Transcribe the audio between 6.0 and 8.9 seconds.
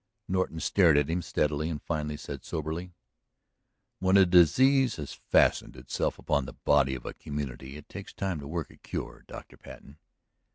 upon the body of a community it takes time to work a